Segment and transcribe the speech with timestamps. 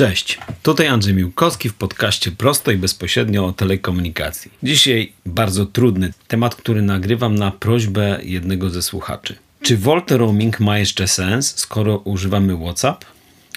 [0.00, 4.50] Cześć, tutaj Andrzej Miłkowski w podcaście Prosto i Bezpośrednio o telekomunikacji.
[4.62, 9.36] Dzisiaj bardzo trudny temat, który nagrywam na prośbę jednego ze słuchaczy.
[9.62, 13.04] Czy Volte Roaming ma jeszcze sens, skoro używamy WhatsApp?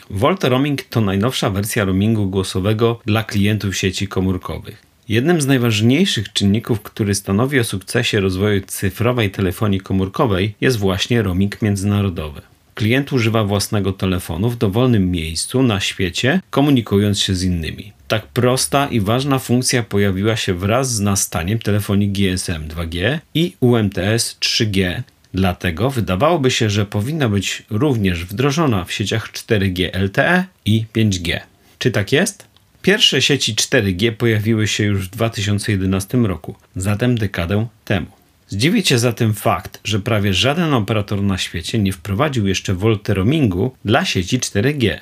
[0.10, 4.82] Volte Roaming to najnowsza wersja roamingu głosowego dla klientów sieci komórkowych.
[5.10, 11.62] Jednym z najważniejszych czynników, który stanowi o sukcesie rozwoju cyfrowej telefonii komórkowej, jest właśnie roaming
[11.62, 12.42] międzynarodowy.
[12.76, 17.92] Klient używa własnego telefonu w dowolnym miejscu na świecie, komunikując się z innymi.
[18.08, 24.38] Tak prosta i ważna funkcja pojawiła się wraz z nastaniem telefonii GSM 2G i UMTS
[24.40, 25.02] 3G.
[25.34, 31.40] Dlatego wydawałoby się, że powinna być również wdrożona w sieciach 4G LTE i 5G.
[31.80, 32.48] Czy tak jest?
[32.82, 38.23] Pierwsze sieci 4G pojawiły się już w 2011 roku, zatem dekadę temu.
[38.48, 43.72] Zdziwi Cię zatem fakt, że prawie żaden operator na świecie nie wprowadził jeszcze Volte roamingu
[43.86, 44.98] dla sieci 4G.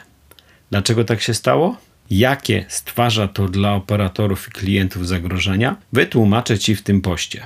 [0.72, 1.78] Dlaczego tak się stało?
[2.10, 5.76] Jakie stwarza to dla operatorów i klientów zagrożenia?
[5.94, 7.46] Wytłumaczę Ci w tym poście.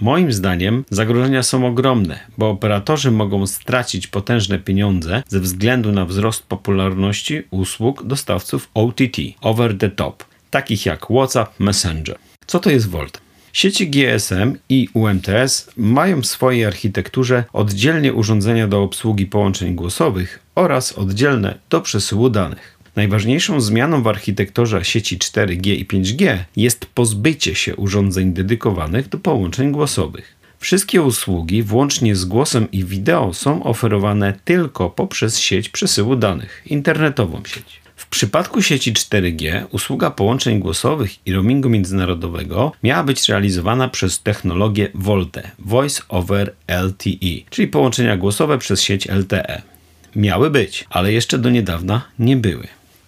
[0.00, 6.42] Moim zdaniem zagrożenia są ogromne, bo operatorzy mogą stracić potężne pieniądze ze względu na wzrost
[6.42, 12.18] popularności usług dostawców OTT, over the top, takich jak WhatsApp, Messenger.
[12.46, 13.20] Co to jest Volt?
[13.52, 20.92] Sieci GSM i UMTS mają w swojej architekturze oddzielnie urządzenia do obsługi połączeń głosowych oraz
[20.92, 22.78] oddzielne do przesyłu danych.
[22.96, 29.72] Najważniejszą zmianą w architekturze sieci 4G i 5G jest pozbycie się urządzeń dedykowanych do połączeń
[29.72, 30.36] głosowych.
[30.58, 37.42] Wszystkie usługi, włącznie z głosem i wideo, są oferowane tylko poprzez sieć przesyłu danych, internetową
[37.46, 37.80] sieć.
[38.08, 44.88] W przypadku sieci 4G usługa połączeń głosowych i roamingu międzynarodowego miała być realizowana przez technologię
[44.94, 49.62] VoLTE, Voice over LTE, czyli połączenia głosowe przez sieć LTE.
[50.16, 52.66] Miały być, ale jeszcze do niedawna nie były.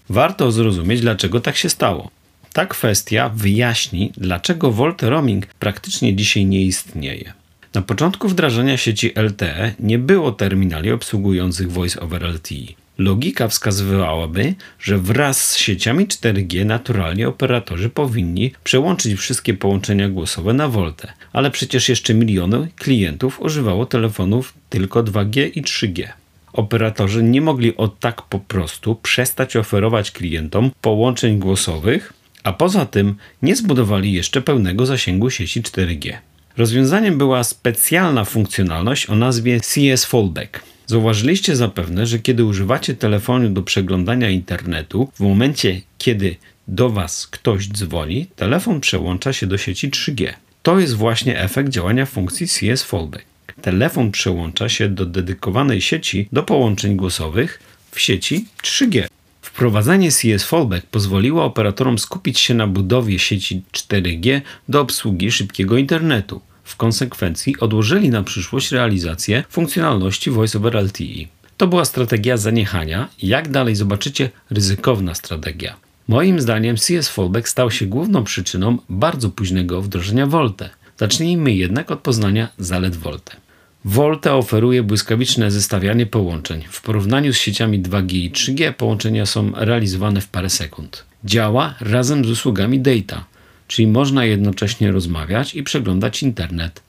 [0.09, 2.11] Warto zrozumieć, dlaczego tak się stało.
[2.53, 7.33] Ta kwestia wyjaśni, dlaczego VoLTE roaming praktycznie dzisiaj nie istnieje.
[7.75, 12.79] Na początku wdrażania sieci LTE nie było terminali obsługujących Voice over LTE.
[13.00, 20.69] Logika wskazywałaby, że wraz z sieciami 4G naturalnie operatorzy powinni przełączyć wszystkie połączenia głosowe na
[20.69, 26.09] VoLTE, ale przecież jeszcze miliony klientów używało telefonów tylko 2G i 3G.
[26.53, 32.12] Operatorzy nie mogli od tak po prostu przestać oferować klientom połączeń głosowych,
[32.44, 36.12] a poza tym nie zbudowali jeszcze pełnego zasięgu sieci 4G.
[36.56, 40.71] Rozwiązaniem była specjalna funkcjonalność o nazwie CS Fallback.
[40.91, 46.37] Zauważyliście zapewne, że kiedy używacie telefonu do przeglądania internetu, w momencie kiedy
[46.69, 50.33] do Was ktoś dzwoni, telefon przełącza się do sieci 3G.
[50.62, 53.25] To jest właśnie efekt działania funkcji CS Fallback.
[53.62, 59.07] Telefon przełącza się do dedykowanej sieci do połączeń głosowych w sieci 3G.
[59.43, 66.41] Wprowadzenie CS Fallback pozwoliło operatorom skupić się na budowie sieci 4G do obsługi szybkiego internetu.
[66.70, 71.26] W konsekwencji odłożyli na przyszłość realizację funkcjonalności Voice over LTE.
[71.56, 75.76] To była strategia zaniechania, jak dalej zobaczycie, ryzykowna strategia.
[76.09, 80.70] Moim zdaniem CS Fallback stał się główną przyczyną bardzo późnego wdrożenia Volte.
[80.98, 83.36] Zacznijmy jednak od poznania zalet Volte.
[83.84, 86.64] Volte oferuje błyskawiczne zestawianie połączeń.
[86.70, 91.04] W porównaniu z sieciami 2G i 3G połączenia są realizowane w parę sekund.
[91.25, 93.25] Działa razem z usługami data
[93.70, 96.82] czyli można jednocześnie rozmawiać i przeglądać internet.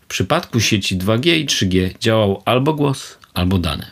[0.00, 3.90] W przypadku sieci 2G i 3G działał albo głos, albo dane.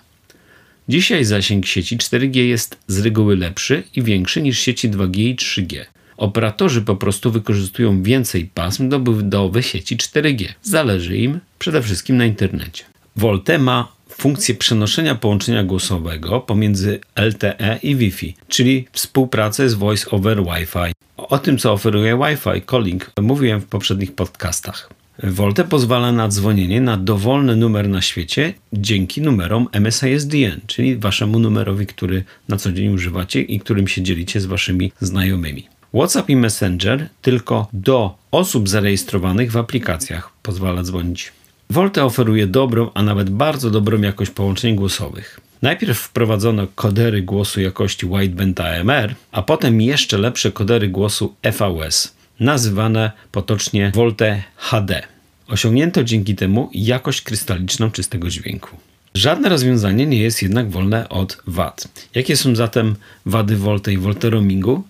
[0.89, 5.85] Dzisiaj zasięg sieci 4G jest z reguły lepszy i większy niż sieci 2G i 3G.
[6.17, 10.49] Operatorzy po prostu wykorzystują więcej pasm do budowy sieci 4G.
[10.63, 12.85] Zależy im przede wszystkim na internecie.
[13.17, 20.43] Volte ma funkcję przenoszenia połączenia głosowego pomiędzy LTE i Wi-Fi, czyli współpracę z Voice over
[20.43, 20.93] Wi-Fi.
[21.17, 24.91] O tym, co oferuje Wi-Fi calling, mówiłem w poprzednich podcastach.
[25.23, 31.87] Volte pozwala na dzwonienie na dowolny numer na świecie dzięki numerom MSISDN, czyli waszemu numerowi,
[31.87, 35.67] który na co dzień używacie i którym się dzielicie z waszymi znajomymi.
[35.95, 41.33] WhatsApp i Messenger tylko do osób zarejestrowanych w aplikacjach pozwala dzwonić.
[41.71, 45.41] Volte oferuje dobrą, a nawet bardzo dobrą jakość połączeń głosowych.
[45.63, 53.13] Najpierw wprowadzono kodery głosu jakości wideband AMR, a potem jeszcze lepsze kodery głosu FVS, nazywane
[53.33, 55.03] potocznie Volte HD.
[55.49, 58.77] Osiągnięto dzięki temu jakość krystaliczną czystego dźwięku.
[59.15, 61.89] Żadne rozwiązanie nie jest jednak wolne od wad.
[62.15, 64.83] Jakie są zatem wady Volte i Volte roamingu?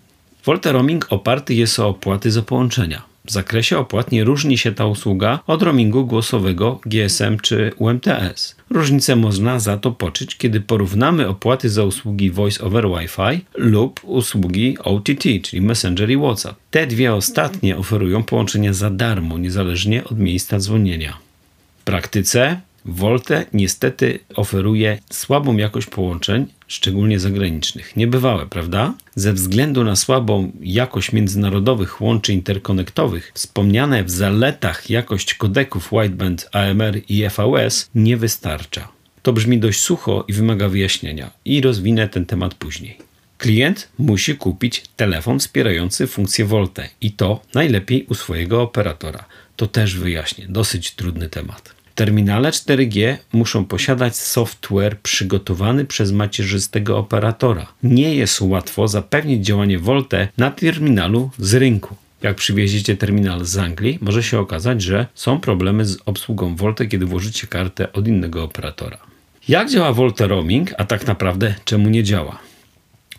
[0.45, 3.08] Volte roaming oparty jest o opłaty za połączenia.
[3.29, 8.57] W zakresie opłat nie różni się ta usługa od roamingu głosowego GSM czy UMTS.
[8.71, 14.79] Różnicę można za to poczuć, kiedy porównamy opłaty za usługi Voice over Wi-Fi lub usługi
[14.79, 16.57] OTT, czyli Messenger i WhatsApp.
[16.71, 21.19] Te dwie ostatnie oferują połączenia za darmo, niezależnie od miejsca dzwonienia.
[21.81, 22.61] W praktyce
[22.91, 27.97] Volte niestety oferuje słabą jakość połączeń, szczególnie zagranicznych.
[27.97, 28.95] Niebywałe, prawda?
[29.15, 37.01] Ze względu na słabą jakość międzynarodowych łączy interkonektowych, wspomniane w zaletach jakość kodeków wideband AMR
[37.09, 38.89] i FVS nie wystarcza.
[39.23, 42.99] To brzmi dość sucho i wymaga wyjaśnienia i rozwinę ten temat później.
[43.39, 49.25] Klient musi kupić telefon wspierający funkcję Volte i to najlepiej u swojego operatora.
[49.57, 51.78] To też wyjaśnię, dosyć trudny temat.
[51.99, 57.67] Terminale 4G muszą posiadać software przygotowany przez macierzystego operatora.
[57.83, 61.97] Nie jest łatwo zapewnić działanie Volte na terminalu z rynku.
[62.23, 67.07] Jak przywieziecie terminal z Anglii, może się okazać, że są problemy z obsługą Volte, kiedy
[67.07, 68.99] włożycie kartę od innego operatora.
[69.49, 72.39] Jak działa Volte Roaming, a tak naprawdę czemu nie działa?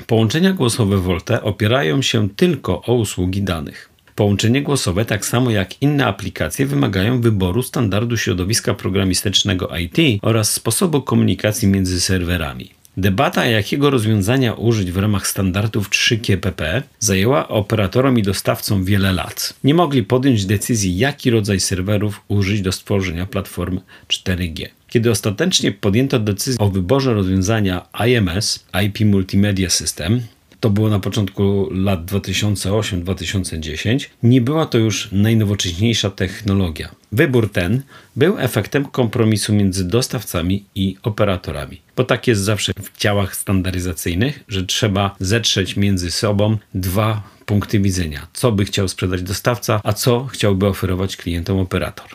[0.07, 3.89] Połączenia głosowe Volte opierają się tylko o usługi danych.
[4.19, 11.01] Połączenie głosowe, tak samo jak inne aplikacje, wymagają wyboru standardu środowiska programistycznego IT oraz sposobu
[11.01, 12.71] komunikacji między serwerami.
[12.97, 19.53] Debata, jakiego rozwiązania użyć w ramach standardów 3GPP, zajęła operatorom i dostawcom wiele lat.
[19.63, 24.65] Nie mogli podjąć decyzji, jaki rodzaj serwerów użyć do stworzenia platform 4G.
[24.89, 30.21] Kiedy ostatecznie podjęto decyzję o wyborze rozwiązania IMS, IP Multimedia System,
[30.59, 36.89] to było na początku lat 2008-2010, nie była to już najnowocześniejsza technologia.
[37.11, 37.81] Wybór ten
[38.15, 44.65] był efektem kompromisu między dostawcami i operatorami, bo tak jest zawsze w działach standaryzacyjnych, że
[44.65, 50.67] trzeba zetrzeć między sobą dwa punkty widzenia: co by chciał sprzedać dostawca, a co chciałby
[50.67, 52.07] oferować klientom operator.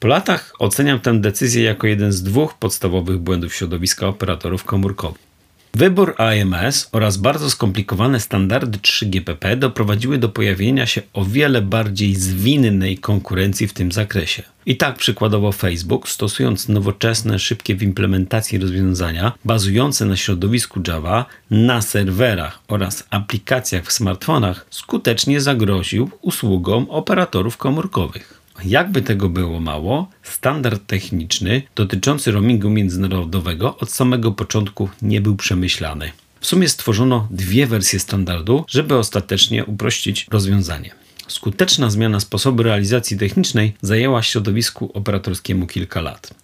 [0.00, 5.29] Po latach oceniam tę decyzję jako jeden z dwóch podstawowych błędów środowiska operatorów komórkowych.
[5.74, 12.98] Wybór AMS oraz bardzo skomplikowane standardy 3GPP doprowadziły do pojawienia się o wiele bardziej zwinnej
[12.98, 14.42] konkurencji w tym zakresie.
[14.66, 21.82] I tak przykładowo Facebook, stosując nowoczesne, szybkie w implementacji rozwiązania bazujące na środowisku Java na
[21.82, 28.39] serwerach oraz aplikacjach w smartfonach, skutecznie zagroził usługom operatorów komórkowych.
[28.64, 36.12] Jakby tego było mało, standard techniczny dotyczący roamingu międzynarodowego od samego początku nie był przemyślany.
[36.40, 40.90] W sumie stworzono dwie wersje standardu, żeby ostatecznie uprościć rozwiązanie.
[41.28, 46.34] Skuteczna zmiana sposobu realizacji technicznej zajęła środowisku operatorskiemu kilka lat.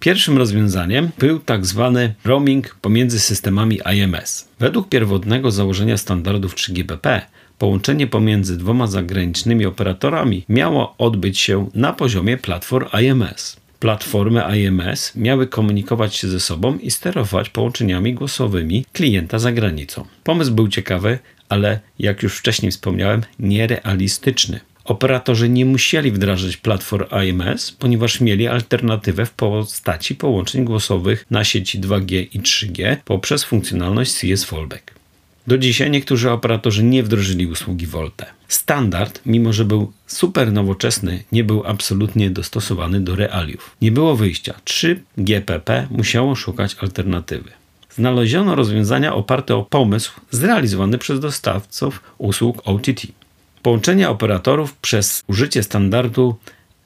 [0.00, 4.48] Pierwszym rozwiązaniem był tak zwany roaming pomiędzy systemami IMS.
[4.58, 7.20] Według pierwotnego założenia standardów 3GPP
[7.58, 13.56] Połączenie pomiędzy dwoma zagranicznymi operatorami miało odbyć się na poziomie platform IMS.
[13.80, 20.06] Platformy IMS miały komunikować się ze sobą i sterować połączeniami głosowymi klienta za granicą.
[20.24, 21.18] Pomysł był ciekawy,
[21.48, 24.60] ale jak już wcześniej wspomniałem, nierealistyczny.
[24.84, 31.80] Operatorzy nie musieli wdrażać platform IMS, ponieważ mieli alternatywę w postaci połączeń głosowych na sieci
[31.80, 35.03] 2G i 3G poprzez funkcjonalność CS Fallback.
[35.46, 38.26] Do dzisiaj niektórzy operatorzy nie wdrożyli usługi Volte.
[38.48, 43.76] Standard, mimo że był super nowoczesny, nie był absolutnie dostosowany do realiów.
[43.82, 44.54] Nie było wyjścia.
[44.64, 47.50] 3GPP musiało szukać alternatywy.
[47.90, 53.06] Znaleziono rozwiązania oparte o pomysł zrealizowany przez dostawców usług OTT.
[53.62, 56.36] Połączenie operatorów przez użycie standardu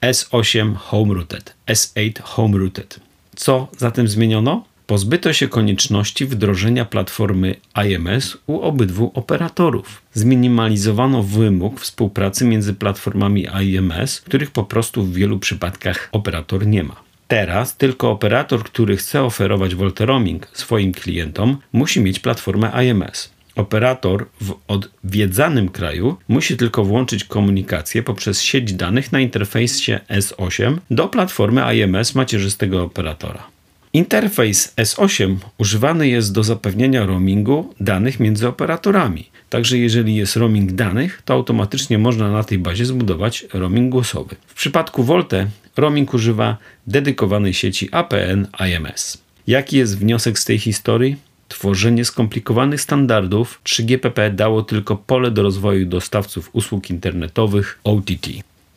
[0.01, 2.99] S8 Home Routed, S8 Home Routed.
[3.35, 4.63] Co zatem zmieniono?
[4.89, 7.55] Pozbyto się konieczności wdrożenia platformy
[7.85, 10.01] IMS u obydwu operatorów.
[10.13, 16.95] Zminimalizowano wymóg współpracy między platformami IMS, których po prostu w wielu przypadkach operator nie ma.
[17.27, 23.29] Teraz tylko operator, który chce oferować Volte Roaming swoim klientom, musi mieć platformę IMS.
[23.55, 31.07] Operator w odwiedzanym kraju musi tylko włączyć komunikację poprzez sieć danych na interfejsie S8 do
[31.07, 33.58] platformy IMS macierzystego operatora.
[33.93, 39.29] Interfejs S8 używany jest do zapewnienia roamingu danych między operatorami.
[39.49, 44.35] Także jeżeli jest roaming danych, to automatycznie można na tej bazie zbudować roaming głosowy.
[44.47, 49.17] W przypadku Volte roaming używa dedykowanej sieci APN IMS.
[49.47, 51.17] Jaki jest wniosek z tej historii?
[51.47, 58.27] Tworzenie skomplikowanych standardów 3GPP dało tylko pole do rozwoju dostawców usług internetowych OTT.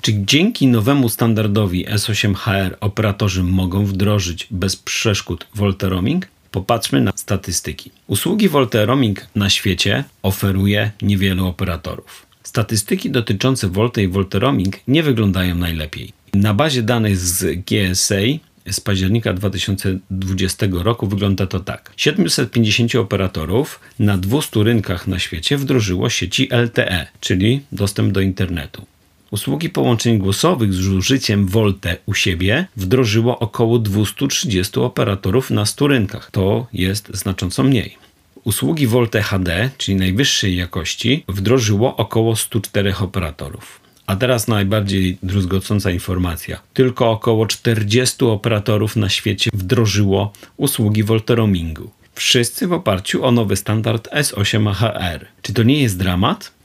[0.03, 6.27] Czy dzięki nowemu standardowi S8HR operatorzy mogą wdrożyć bez przeszkód Volte Roaming?
[6.51, 7.91] Popatrzmy na statystyki.
[8.07, 12.27] Usługi Volte Roaming na świecie oferuje niewielu operatorów.
[12.43, 16.13] Statystyki dotyczące Volte i Volte Roaming nie wyglądają najlepiej.
[16.35, 18.23] Na bazie danych z GSA
[18.71, 21.93] z października 2020 roku wygląda to tak.
[21.97, 28.87] 750 operatorów na 200 rynkach na świecie wdrożyło sieci LTE, czyli dostęp do internetu.
[29.33, 36.31] Usługi połączeń głosowych z użyciem Volte u siebie wdrożyło około 230 operatorów na 100 rynkach.
[36.31, 37.97] To jest znacząco mniej.
[38.45, 43.81] Usługi Volte HD, czyli najwyższej jakości, wdrożyło około 104 operatorów.
[44.07, 46.61] A teraz najbardziej druzgocąca informacja.
[46.75, 51.91] Tylko około 40 operatorów na świecie wdrożyło usługi Volte Roamingu.
[52.15, 55.21] Wszyscy w oparciu o nowy standard S8HR.
[55.43, 56.62] Czy to nie jest dramat?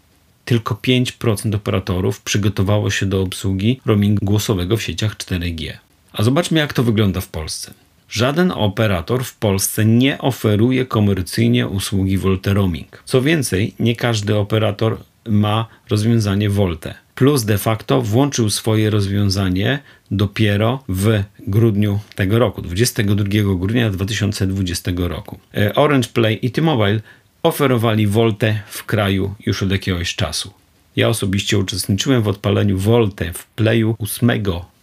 [0.48, 5.74] Tylko 5% operatorów przygotowało się do obsługi roamingu głosowego w sieciach 4G.
[6.14, 7.74] A zobaczmy, jak to wygląda w Polsce.
[8.10, 13.04] Żaden operator w Polsce nie oferuje komercyjnie usługi Volte Roaming.
[13.06, 16.94] Co więcej, nie każdy operator ma rozwiązanie Volte.
[17.16, 19.80] Plus de facto włączył swoje rozwiązanie
[20.12, 23.24] dopiero w grudniu tego roku, 22
[23.56, 25.40] grudnia 2020 roku.
[25.58, 27.00] E, Orange Play i T-Mobile
[27.48, 30.54] oferowali Volte w kraju już od jakiegoś czasu.
[30.96, 34.30] Ja osobiście uczestniczyłem w odpaleniu Volte w Playu 8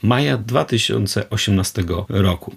[0.02, 2.56] maja 2018 roku.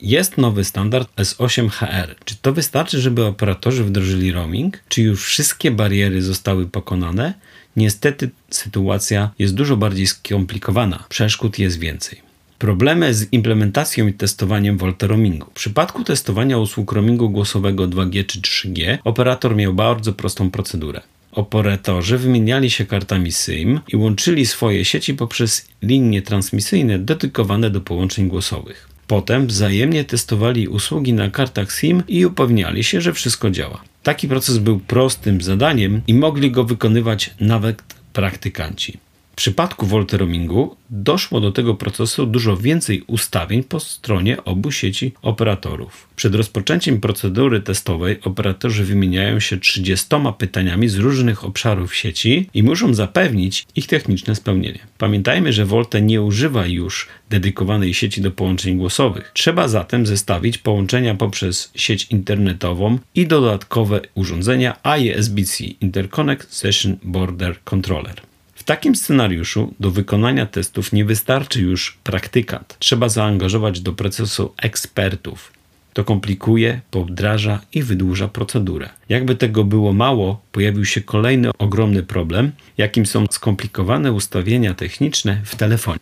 [0.00, 2.14] Jest nowy standard S8HR.
[2.24, 4.78] Czy to wystarczy, żeby operatorzy wdrożyli roaming?
[4.88, 7.34] Czy już wszystkie bariery zostały pokonane?
[7.76, 11.04] Niestety sytuacja jest dużo bardziej skomplikowana.
[11.08, 12.27] Przeszkód jest więcej.
[12.58, 15.46] Problemy z implementacją i testowaniem Volta Roamingu.
[15.50, 21.00] W przypadku testowania usług roamingu głosowego 2G czy 3G operator miał bardzo prostą procedurę.
[21.32, 28.28] Operatorzy wymieniali się kartami SIM i łączyli swoje sieci poprzez linie transmisyjne dedykowane do połączeń
[28.28, 28.88] głosowych.
[29.06, 33.82] Potem wzajemnie testowali usługi na kartach SIM i upewniali się, że wszystko działa.
[34.02, 38.98] Taki proces był prostym zadaniem i mogli go wykonywać nawet praktykanci.
[39.38, 46.08] Przypadku Volte Roamingu doszło do tego procesu dużo więcej ustawień po stronie obu sieci operatorów.
[46.16, 50.06] Przed rozpoczęciem procedury testowej operatorzy wymieniają się 30
[50.38, 54.78] pytaniami z różnych obszarów sieci i muszą zapewnić ich techniczne spełnienie.
[54.98, 59.30] Pamiętajmy, że Volte nie używa już dedykowanej sieci do połączeń głosowych.
[59.34, 68.27] Trzeba zatem zestawić połączenia poprzez sieć internetową i dodatkowe urządzenia ISBC Interconnect Session Border Controller
[68.68, 72.76] takim scenariuszu do wykonania testów nie wystarczy już praktykant.
[72.78, 75.52] Trzeba zaangażować do procesu ekspertów.
[75.92, 78.88] To komplikuje, powdraża i wydłuża procedurę.
[79.08, 85.56] Jakby tego było mało, pojawił się kolejny ogromny problem, jakim są skomplikowane ustawienia techniczne w
[85.56, 86.00] telefonie.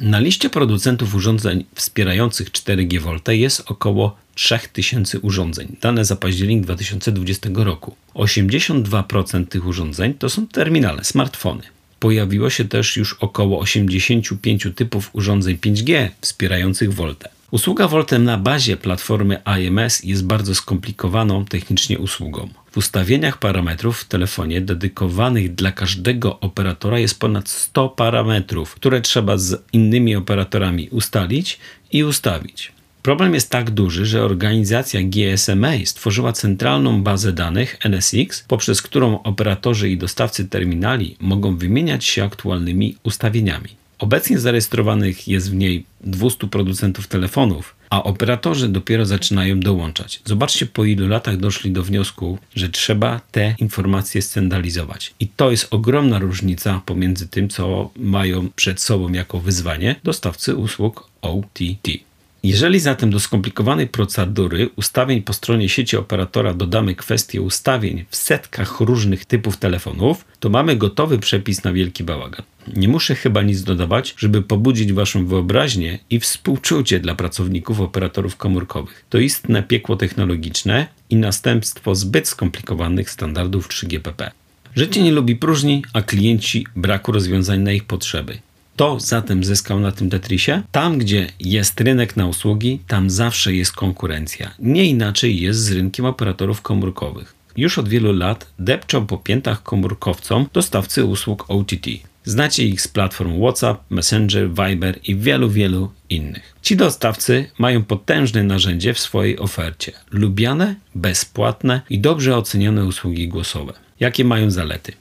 [0.00, 7.48] Na liście producentów urządzeń wspierających 4G VoLTE jest około 3000 urządzeń, dane za październik 2020
[7.54, 7.96] roku.
[8.14, 11.62] 82% tych urządzeń to są terminale, smartfony
[12.00, 17.28] pojawiło się też już około 85 typów urządzeń 5G wspierających Volte.
[17.50, 22.48] Usługa Volte na bazie platformy IMS jest bardzo skomplikowaną technicznie usługą.
[22.70, 29.38] W ustawieniach parametrów w telefonie dedykowanych dla każdego operatora jest ponad 100 parametrów, które trzeba
[29.38, 31.58] z innymi operatorami ustalić
[31.92, 32.75] i ustawić.
[33.06, 39.90] Problem jest tak duży, że organizacja GSMA stworzyła centralną bazę danych NSX, poprzez którą operatorzy
[39.90, 43.68] i dostawcy terminali mogą wymieniać się aktualnymi ustawieniami.
[43.98, 50.20] Obecnie zarejestrowanych jest w niej 200 producentów telefonów, a operatorzy dopiero zaczynają dołączać.
[50.24, 55.14] Zobaczcie, po ilu latach doszli do wniosku, że trzeba te informacje scentralizować.
[55.20, 61.10] I to jest ogromna różnica pomiędzy tym, co mają przed sobą jako wyzwanie dostawcy usług
[61.22, 62.06] OTT.
[62.42, 68.80] Jeżeli zatem do skomplikowanej procedury ustawień po stronie sieci operatora dodamy kwestię ustawień w setkach
[68.80, 72.42] różnych typów telefonów, to mamy gotowy przepis na wielki bałagan.
[72.76, 79.04] Nie muszę chyba nic dodawać, żeby pobudzić Waszą wyobraźnię i współczucie dla pracowników operatorów komórkowych.
[79.10, 84.30] To istne piekło technologiczne i następstwo zbyt skomplikowanych standardów 3GPP.
[84.76, 88.38] Życie nie lubi próżni, a klienci braku rozwiązań na ich potrzeby.
[88.76, 90.62] Kto zatem zyskał na tym Tetrisie?
[90.72, 94.50] Tam, gdzie jest rynek na usługi, tam zawsze jest konkurencja.
[94.58, 97.34] Nie inaczej jest z rynkiem operatorów komórkowych.
[97.56, 101.86] Już od wielu lat depczą po piętach komórkowcom dostawcy usług OTT.
[102.24, 106.54] Znacie ich z platform WhatsApp, Messenger, Viber i wielu, wielu innych.
[106.62, 109.92] Ci dostawcy mają potężne narzędzie w swojej ofercie.
[110.10, 113.72] Lubiane, bezpłatne i dobrze ocenione usługi głosowe.
[114.00, 114.92] Jakie mają zalety?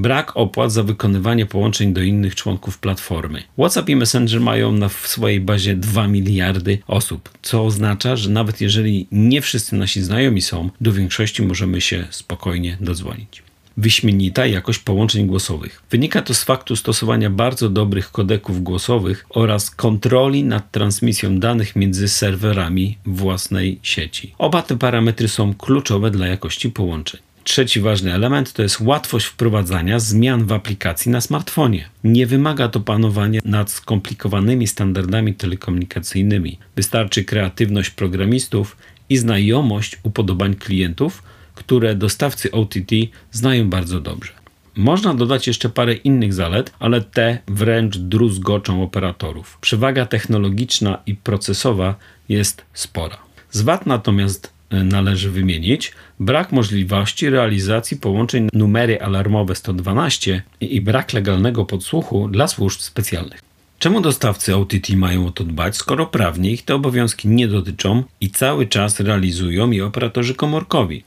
[0.00, 3.42] Brak opłat za wykonywanie połączeń do innych członków platformy.
[3.58, 9.06] WhatsApp i Messenger mają na swojej bazie 2 miliardy osób, co oznacza, że nawet jeżeli
[9.12, 13.42] nie wszyscy nasi znajomi są, do większości możemy się spokojnie dodzwonić.
[13.76, 15.82] wyśmienita jakość połączeń głosowych.
[15.90, 22.08] Wynika to z faktu stosowania bardzo dobrych kodeków głosowych oraz kontroli nad transmisją danych między
[22.08, 24.34] serwerami własnej sieci.
[24.38, 27.20] Oba te parametry są kluczowe dla jakości połączeń.
[27.50, 31.88] Trzeci ważny element to jest łatwość wprowadzania zmian w aplikacji na smartfonie.
[32.04, 36.58] Nie wymaga to panowania nad skomplikowanymi standardami telekomunikacyjnymi.
[36.76, 38.76] Wystarczy kreatywność programistów
[39.08, 41.22] i znajomość upodobań klientów,
[41.54, 42.92] które dostawcy OTT
[43.32, 44.32] znają bardzo dobrze.
[44.76, 49.58] Można dodać jeszcze parę innych zalet, ale te wręcz druzgoczą operatorów.
[49.60, 51.94] Przewaga technologiczna i procesowa
[52.28, 53.16] jest spora.
[53.50, 61.64] Z wad natomiast należy wymienić brak możliwości realizacji połączeń numery alarmowe 112 i brak legalnego
[61.64, 63.40] podsłuchu dla służb specjalnych.
[63.78, 68.30] Czemu dostawcy OTT mają o to dbać, skoro prawnie ich te obowiązki nie dotyczą i
[68.30, 71.04] cały czas realizują je operatorzy komórkowi?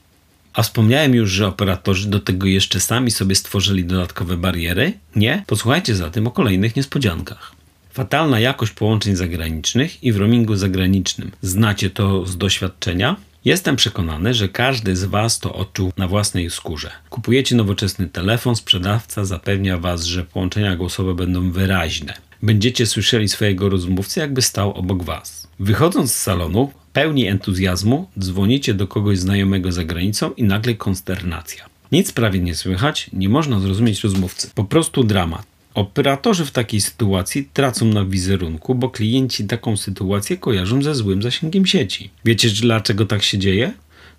[0.52, 4.92] A wspomniałem już, że operatorzy do tego jeszcze sami sobie stworzyli dodatkowe bariery?
[5.16, 5.44] Nie?
[5.46, 7.52] Posłuchajcie zatem o kolejnych niespodziankach.
[7.90, 11.30] Fatalna jakość połączeń zagranicznych i w roamingu zagranicznym.
[11.42, 13.16] Znacie to z doświadczenia?
[13.44, 16.90] Jestem przekonany, że każdy z Was to odczuł na własnej skórze.
[17.10, 22.14] Kupujecie nowoczesny telefon, sprzedawca zapewnia Was, że połączenia głosowe będą wyraźne.
[22.42, 25.48] Będziecie słyszeli swojego rozmówcę, jakby stał obok Was.
[25.60, 31.64] Wychodząc z salonu, pełni entuzjazmu, dzwonicie do kogoś znajomego za granicą i nagle konsternacja.
[31.92, 34.50] Nic prawie nie słychać, nie można zrozumieć rozmówcy.
[34.54, 35.53] Po prostu dramat.
[35.74, 41.66] Operatorzy w takiej sytuacji tracą na wizerunku, bo klienci taką sytuację kojarzą ze złym zasięgiem
[41.66, 42.10] sieci.
[42.24, 43.72] Wiecie dlaczego tak się dzieje?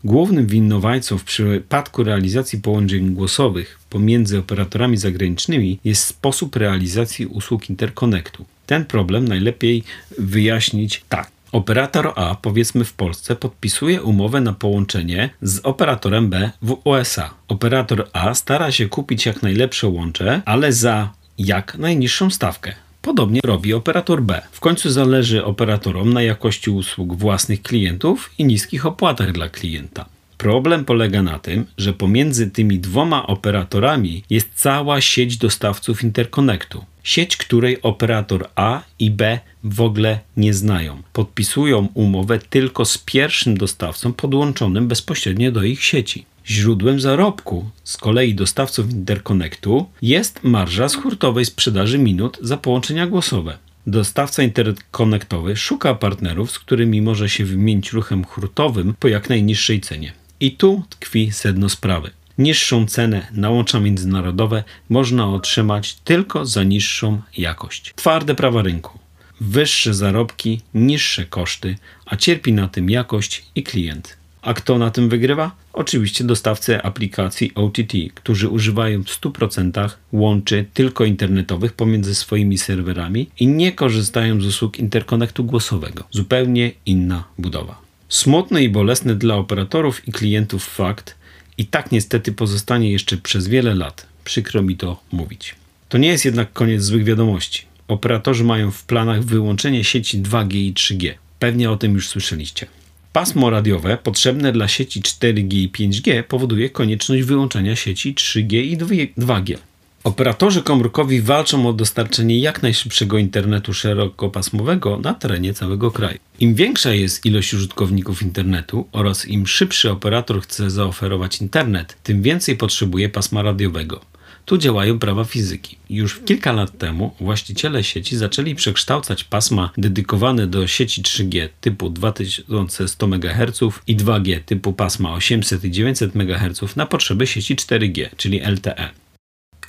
[0.03, 8.45] Głównym winowajcą w przypadku realizacji połączeń głosowych pomiędzy operatorami zagranicznymi jest sposób realizacji usług interkonektu.
[8.65, 9.83] Ten problem najlepiej
[10.17, 11.31] wyjaśnić tak.
[11.51, 17.33] Operator A, powiedzmy w Polsce, podpisuje umowę na połączenie z operatorem B w USA.
[17.47, 22.75] Operator A stara się kupić jak najlepsze łącze, ale za jak najniższą stawkę.
[23.01, 24.42] Podobnie robi operator B.
[24.51, 30.06] W końcu zależy operatorom na jakości usług własnych klientów i niskich opłatach dla klienta.
[30.38, 36.86] Problem polega na tym, że pomiędzy tymi dwoma operatorami jest cała sieć dostawców interkonektu.
[37.03, 41.01] Sieć, której operator A i B w ogóle nie znają.
[41.14, 46.25] Podpisują umowę tylko z pierwszym dostawcą podłączonym bezpośrednio do ich sieci.
[46.48, 53.58] Źródłem zarobku z kolei dostawców interkonektu jest marża z hurtowej sprzedaży minut za połączenia głosowe.
[53.88, 60.14] Dostawca interkonektowy szuka partnerów, z którymi może się wymienić ruchem hurtowym po jak najniższej cenie.
[60.40, 62.12] I tu tkwi sedno sprawy.
[62.38, 67.94] Niższą cenę na łącza międzynarodowe można otrzymać tylko za niższą jakość.
[67.96, 69.00] Twarde prawa rynku.
[69.42, 74.18] Wyższe zarobki, niższe koszty, a cierpi na tym jakość i klient.
[74.46, 75.51] A kto na tym wygrywa?
[75.74, 83.48] Oczywiście dostawcy aplikacji OTT, którzy używają w 100% łączy tylko internetowych pomiędzy swoimi serwerami i
[83.48, 86.03] nie korzystają z usług interkonektu głosowego.
[86.12, 87.81] Zupełnie inna budowa.
[88.10, 91.16] Smutny i bolesny dla operatorów i klientów fakt
[91.58, 94.05] i tak niestety pozostanie jeszcze przez wiele lat.
[94.24, 95.55] Przykro mi to mówić.
[95.90, 97.62] To nie jest jednak koniec złych wiadomości.
[97.88, 101.14] Operatorzy mają w planach wyłączenie sieci 2G i 3G.
[101.40, 102.68] Pewnie o tym już słyszeliście.
[103.16, 109.58] Pasmo radiowe potrzebne dla sieci 4G i 5G powoduje konieczność wyłączenia sieci 3G i 2G.
[110.04, 116.18] Operatorzy komórkowi walczą o dostarczenie jak najszybszego internetu szerokopasmowego na terenie całego kraju.
[116.40, 122.56] Im większa jest ilość użytkowników internetu oraz im szybszy operator chce zaoferować internet, tym więcej
[122.56, 124.15] potrzebuje pasma radiowego.
[124.46, 125.77] Tu działają prawa fizyki.
[125.90, 133.05] Już kilka lat temu właściciele sieci zaczęli przekształcać pasma dedykowane do sieci 3G typu 2100
[133.05, 138.90] MHz i 2G typu pasma 800 i 900 MHz na potrzeby sieci 4G, czyli LTE.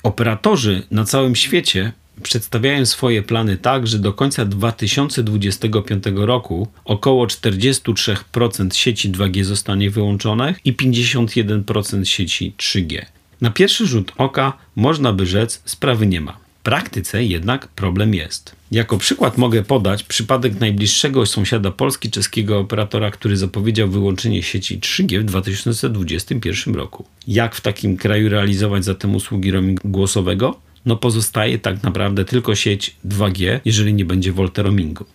[0.03, 1.91] Operatorzy na całym świecie
[2.23, 10.65] przedstawiają swoje plany tak, że do końca 2025 roku około 43% sieci 2G zostanie wyłączonych
[10.65, 13.05] i 51% sieci 3G.
[13.41, 16.37] Na pierwszy rzut oka można by rzec, sprawy nie ma.
[16.59, 18.55] W praktyce jednak problem jest.
[18.71, 25.19] Jako przykład mogę podać przypadek najbliższego sąsiada Polski, czeskiego operatora, który zapowiedział wyłączenie sieci 3G
[25.19, 27.05] w 2021 roku.
[27.27, 30.59] Jak w takim kraju realizować zatem usługi roamingu głosowego?
[30.85, 35.05] No pozostaje tak naprawdę tylko sieć 2G, jeżeli nie będzie VoLTE roamingu.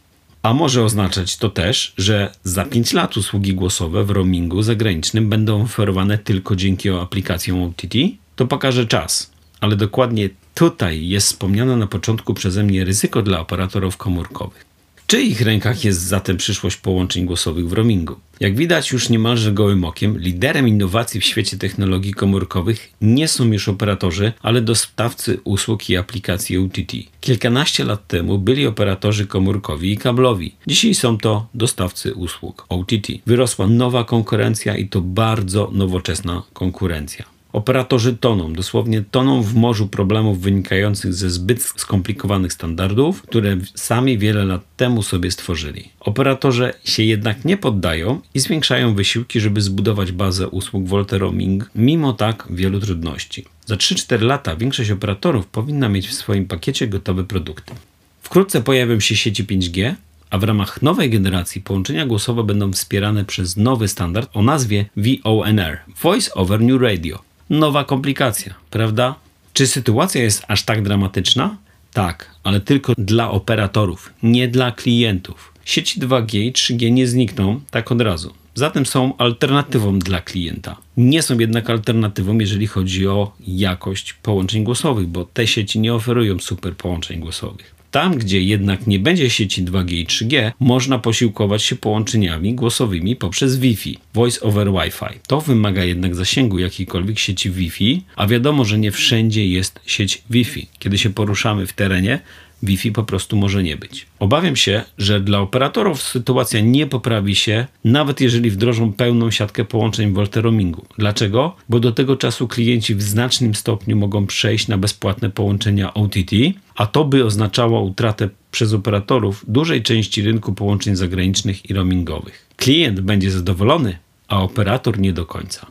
[0.42, 5.62] A może oznaczać to też, że za 5 lat usługi głosowe w roamingu zagranicznym będą
[5.62, 7.94] oferowane tylko dzięki aplikacjom OTT?
[8.37, 9.31] To pokaże czas.
[9.61, 14.71] Ale dokładnie tutaj jest wspomniane na początku przeze mnie ryzyko dla operatorów komórkowych.
[15.12, 18.16] Czyich rękach jest zatem przyszłość połączeń głosowych w roamingu?
[18.40, 23.68] Jak widać już niemalże gołym okiem, liderem innowacji w świecie technologii komórkowych nie są już
[23.68, 26.92] operatorzy, ale dostawcy usług i aplikacji OTT.
[27.20, 30.55] Kilkanaście lat temu byli operatorzy komórkowi i kablowi.
[30.66, 33.09] Dzisiaj są to dostawcy usług OTT.
[33.27, 37.25] Wyrosła nowa konkurencja i to bardzo nowoczesna konkurencja.
[37.52, 44.44] Operatorzy toną, dosłownie toną w morzu problemów wynikających ze zbyt skomplikowanych standardów, które sami wiele
[44.44, 45.88] lat temu sobie stworzyli.
[46.00, 52.12] Operatorzy się jednak nie poddają i zwiększają wysiłki, żeby zbudować bazę usług Volte Roaming, mimo
[52.12, 53.44] tak wielu trudności.
[53.66, 57.74] Za 3-4 lata większość operatorów powinna mieć w swoim pakiecie gotowe produkty.
[58.22, 59.94] Wkrótce pojawią się sieci 5G,
[60.30, 65.78] a w ramach nowej generacji połączenia głosowe będą wspierane przez nowy standard o nazwie VONR
[66.02, 69.14] Voice over New Radio nowa komplikacja, prawda?
[69.52, 71.56] Czy sytuacja jest aż tak dramatyczna?
[71.92, 75.52] Tak, ale tylko dla operatorów, nie dla klientów.
[75.64, 78.34] Sieci 2G i 3G nie znikną tak od razu.
[78.54, 80.76] Zatem są alternatywą dla klienta.
[80.96, 86.38] Nie są jednak alternatywą, jeżeli chodzi o jakość połączeń głosowych, bo te sieci nie oferują
[86.38, 87.74] super połączeń głosowych.
[87.92, 93.59] Tam, gdzie jednak nie będzie sieci 2G i 3G, można posiłkować się połączeniami głosowymi poprzez
[93.59, 95.18] Wi-Fi, Voice over Wi-Fi.
[95.26, 100.66] To wymaga jednak zasięgu jakiejkolwiek sieci Wi-Fi, a wiadomo, że nie wszędzie jest sieć Wi-Fi.
[100.78, 102.20] Kiedy się poruszamy w terenie,
[102.62, 104.07] Wi-Fi po prostu może nie być.
[104.18, 110.12] Obawiam się, że dla operatorów sytuacja nie poprawi się, nawet jeżeli wdrożą pełną siatkę połączeń
[110.12, 110.87] Volte Roamingu.
[110.98, 111.57] Dlaczego?
[111.68, 116.31] Bo do tego czasu klienci w znacznym stopniu mogą przejść na bezpłatne połączenia OTT,
[116.74, 122.46] a to by oznaczało utratę przez operatorów dużej części rynku połączeń zagranicznych i roamingowych.
[122.56, 125.66] Klient będzie zadowolony, a operator nie do końca.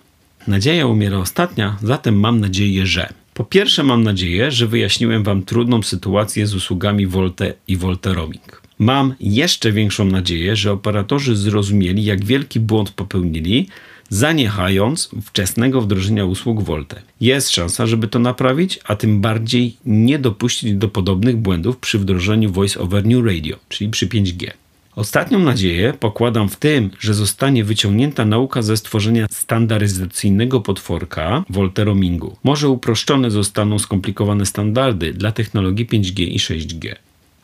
[0.47, 5.83] Nadzieja umiera ostatnia, zatem mam nadzieję, że po pierwsze, mam nadzieję, że wyjaśniłem Wam trudną
[5.83, 8.61] sytuację z usługami Volte i Volte Roaming.
[8.79, 13.67] Mam jeszcze większą nadzieję, że operatorzy zrozumieli, jak wielki błąd popełnili,
[14.11, 17.01] zaniechając wczesnego wdrożenia usług Volte.
[17.21, 22.51] Jest szansa, żeby to naprawić, a tym bardziej nie dopuścić do podobnych błędów przy wdrożeniu
[22.51, 24.51] Voice over New Radio, czyli przy 5G.
[24.95, 32.37] Ostatnią nadzieję pokładam w tym, że zostanie wyciągnięta nauka ze stworzenia standaryzacyjnego potworka Volteromingu.
[32.43, 36.95] Może uproszczone zostaną skomplikowane standardy dla technologii 5G i 6G.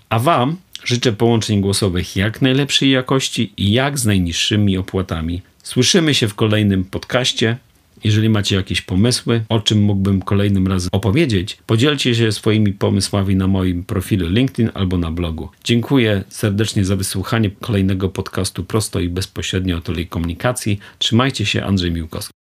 [0.10, 5.42] A Wam życzę połączeń głosowych jak najlepszej jakości i jak z najniższymi opłatami.
[5.68, 7.58] Słyszymy się w kolejnym podcaście.
[8.04, 13.48] Jeżeli macie jakieś pomysły, o czym mógłbym kolejnym razem opowiedzieć, podzielcie się swoimi pomysłami na
[13.48, 15.50] moim profilu LinkedIn albo na blogu.
[15.64, 20.80] Dziękuję serdecznie za wysłuchanie kolejnego podcastu prosto i bezpośrednio o telekomunikacji.
[21.00, 22.37] Trzymajcie się, Andrzej Miłkowski.